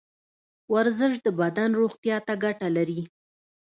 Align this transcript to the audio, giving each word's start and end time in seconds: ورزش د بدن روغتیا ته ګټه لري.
ورزش 0.73 1.13
د 1.25 1.27
بدن 1.39 1.69
روغتیا 1.81 2.17
ته 2.27 2.33
ګټه 2.43 2.67
لري. 2.77 3.01